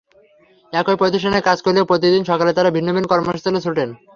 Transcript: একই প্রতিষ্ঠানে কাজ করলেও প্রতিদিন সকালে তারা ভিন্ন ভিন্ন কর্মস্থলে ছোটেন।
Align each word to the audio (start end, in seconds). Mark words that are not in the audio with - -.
একই 0.73 0.97
প্রতিষ্ঠানে 0.99 1.39
কাজ 1.41 1.57
করলেও 1.61 1.89
প্রতিদিন 1.91 2.21
সকালে 2.23 2.51
তারা 2.53 2.69
ভিন্ন 2.69 2.89
ভিন্ন 2.93 3.07
কর্মস্থলে 3.09 3.59
ছোটেন। 3.61 3.89